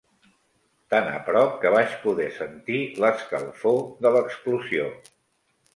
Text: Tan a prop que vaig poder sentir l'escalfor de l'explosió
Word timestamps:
Tan 0.93 1.09
a 1.17 1.19
prop 1.27 1.51
que 1.65 1.73
vaig 1.75 1.93
poder 2.07 2.27
sentir 2.39 2.81
l'escalfor 3.05 3.81
de 4.07 4.17
l'explosió 4.19 4.91